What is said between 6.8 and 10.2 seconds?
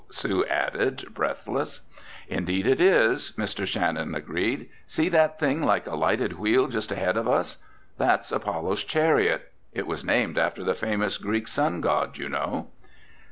ahead of us? That's Apollo's Chariot. It was